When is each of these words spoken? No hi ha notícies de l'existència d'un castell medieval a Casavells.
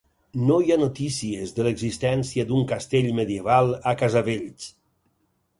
No 0.45 0.55
hi 0.67 0.71
ha 0.71 0.77
notícies 0.83 1.53
de 1.59 1.67
l'existència 1.67 2.45
d'un 2.53 2.65
castell 2.73 3.13
medieval 3.21 3.71
a 3.93 3.95
Casavells. 4.01 4.71